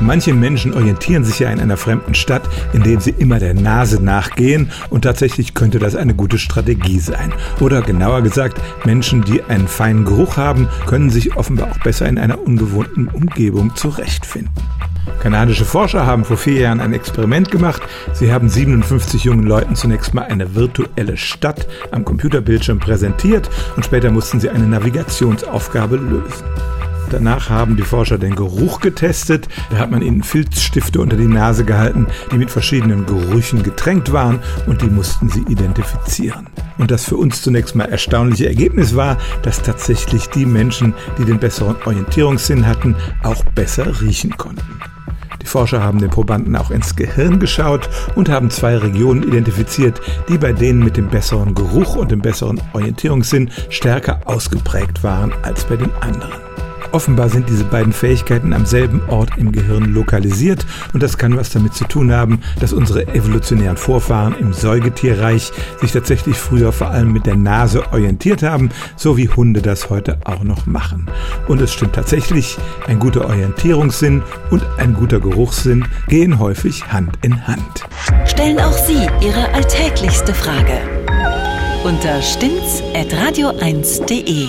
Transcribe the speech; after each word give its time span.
Manche 0.00 0.32
Menschen 0.32 0.74
orientieren 0.74 1.24
sich 1.24 1.40
ja 1.40 1.50
in 1.50 1.60
einer 1.60 1.76
fremden 1.76 2.14
Stadt, 2.14 2.48
indem 2.72 3.00
sie 3.00 3.10
immer 3.10 3.38
der 3.38 3.54
Nase 3.54 4.02
nachgehen 4.02 4.70
und 4.90 5.02
tatsächlich 5.02 5.54
könnte 5.54 5.78
das 5.78 5.96
eine 5.96 6.14
gute 6.14 6.38
Strategie 6.38 7.00
sein. 7.00 7.32
Oder 7.60 7.82
genauer 7.82 8.22
gesagt, 8.22 8.60
Menschen, 8.84 9.22
die 9.22 9.42
einen 9.42 9.66
feinen 9.66 10.04
Geruch 10.04 10.36
haben, 10.36 10.68
können 10.86 11.10
sich 11.10 11.36
offenbar 11.36 11.70
auch 11.72 11.78
besser 11.80 12.08
in 12.08 12.18
einer 12.18 12.40
ungewohnten 12.40 13.08
Umgebung 13.08 13.74
zurechtfinden. 13.74 14.52
Kanadische 15.20 15.64
Forscher 15.64 16.06
haben 16.06 16.24
vor 16.24 16.36
vier 16.36 16.60
Jahren 16.60 16.80
ein 16.80 16.92
Experiment 16.92 17.50
gemacht. 17.50 17.82
Sie 18.12 18.32
haben 18.32 18.48
57 18.48 19.24
jungen 19.24 19.46
Leuten 19.46 19.74
zunächst 19.74 20.14
mal 20.14 20.22
eine 20.22 20.54
virtuelle 20.54 21.16
Stadt 21.16 21.66
am 21.90 22.04
Computerbildschirm 22.04 22.78
präsentiert 22.78 23.50
und 23.74 23.84
später 23.84 24.12
mussten 24.12 24.38
sie 24.38 24.48
eine 24.48 24.66
Navigationsaufgabe 24.68 25.96
lösen. 25.96 26.44
Danach 27.10 27.48
haben 27.48 27.76
die 27.76 27.82
Forscher 27.82 28.18
den 28.18 28.34
Geruch 28.34 28.80
getestet. 28.80 29.48
Da 29.70 29.78
hat 29.78 29.90
man 29.90 30.02
ihnen 30.02 30.22
Filzstifte 30.22 31.00
unter 31.00 31.16
die 31.16 31.26
Nase 31.26 31.64
gehalten, 31.64 32.06
die 32.32 32.38
mit 32.38 32.50
verschiedenen 32.50 33.06
Gerüchen 33.06 33.62
getränkt 33.62 34.12
waren 34.12 34.40
und 34.66 34.82
die 34.82 34.90
mussten 34.90 35.28
sie 35.28 35.42
identifizieren. 35.48 36.48
Und 36.76 36.90
das 36.90 37.04
für 37.04 37.16
uns 37.16 37.42
zunächst 37.42 37.74
mal 37.74 37.86
erstaunliche 37.86 38.46
Ergebnis 38.46 38.94
war, 38.94 39.16
dass 39.42 39.62
tatsächlich 39.62 40.28
die 40.28 40.46
Menschen, 40.46 40.94
die 41.18 41.24
den 41.24 41.38
besseren 41.38 41.76
Orientierungssinn 41.84 42.66
hatten, 42.66 42.94
auch 43.22 43.42
besser 43.54 44.00
riechen 44.00 44.36
konnten. 44.36 44.80
Die 45.42 45.46
Forscher 45.46 45.82
haben 45.82 45.98
den 45.98 46.10
Probanden 46.10 46.56
auch 46.56 46.70
ins 46.70 46.94
Gehirn 46.94 47.38
geschaut 47.38 47.88
und 48.16 48.28
haben 48.28 48.50
zwei 48.50 48.76
Regionen 48.76 49.22
identifiziert, 49.22 50.00
die 50.28 50.36
bei 50.36 50.52
denen 50.52 50.80
mit 50.80 50.96
dem 50.96 51.08
besseren 51.08 51.54
Geruch 51.54 51.96
und 51.96 52.10
dem 52.10 52.20
besseren 52.20 52.60
Orientierungssinn 52.72 53.50
stärker 53.70 54.20
ausgeprägt 54.26 55.02
waren 55.02 55.32
als 55.42 55.64
bei 55.64 55.76
den 55.76 55.92
anderen. 56.00 56.47
Offenbar 56.92 57.28
sind 57.28 57.48
diese 57.48 57.64
beiden 57.64 57.92
Fähigkeiten 57.92 58.52
am 58.52 58.66
selben 58.66 59.02
Ort 59.08 59.30
im 59.36 59.52
Gehirn 59.52 59.92
lokalisiert 59.92 60.64
und 60.92 61.02
das 61.02 61.18
kann 61.18 61.36
was 61.36 61.50
damit 61.50 61.74
zu 61.74 61.84
tun 61.84 62.12
haben, 62.12 62.40
dass 62.60 62.72
unsere 62.72 63.06
evolutionären 63.08 63.76
Vorfahren 63.76 64.34
im 64.38 64.52
Säugetierreich 64.52 65.52
sich 65.80 65.92
tatsächlich 65.92 66.36
früher 66.36 66.72
vor 66.72 66.90
allem 66.90 67.12
mit 67.12 67.26
der 67.26 67.36
Nase 67.36 67.92
orientiert 67.92 68.42
haben, 68.42 68.70
so 68.96 69.16
wie 69.16 69.28
Hunde 69.28 69.62
das 69.62 69.90
heute 69.90 70.18
auch 70.24 70.42
noch 70.42 70.66
machen. 70.66 71.06
Und 71.46 71.60
es 71.60 71.72
stimmt 71.72 71.94
tatsächlich, 71.94 72.56
ein 72.86 72.98
guter 72.98 73.26
Orientierungssinn 73.26 74.22
und 74.50 74.64
ein 74.78 74.94
guter 74.94 75.20
Geruchssinn 75.20 75.84
gehen 76.08 76.38
häufig 76.38 76.92
Hand 76.92 77.18
in 77.22 77.46
Hand. 77.46 77.84
Stellen 78.24 78.58
auch 78.58 78.72
Sie 78.72 79.06
Ihre 79.20 79.52
alltäglichste 79.52 80.34
Frage 80.34 80.80
unter 81.84 82.20
stimmtz.radio1.de. 82.20 84.48